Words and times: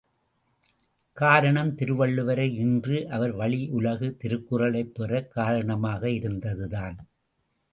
காரணம் 1.13 1.75
திருவள்ளுவரை 1.75 2.47
ஈன்று 2.65 3.05
அவர் 3.05 3.31
வழி 3.31 3.69
உலகு 3.69 4.17
திருக்குறளைப் 4.17 4.93
பெறக் 4.93 5.31
காரணமாக 5.31 6.09
இருந்ததுதான். 6.09 6.97